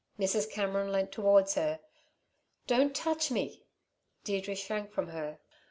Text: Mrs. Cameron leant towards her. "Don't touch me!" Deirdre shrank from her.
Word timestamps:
Mrs. 0.17 0.49
Cameron 0.49 0.91
leant 0.91 1.11
towards 1.11 1.53
her. 1.53 1.79
"Don't 2.65 2.95
touch 2.95 3.29
me!" 3.29 3.67
Deirdre 4.23 4.55
shrank 4.55 4.89
from 4.91 5.09
her. 5.09 5.37